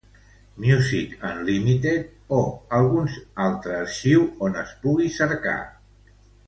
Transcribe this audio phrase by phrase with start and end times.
[0.63, 2.09] Music Unlimited,
[2.39, 2.41] o
[2.79, 3.13] algun
[3.49, 5.61] altre arxiu on es pugui cercar.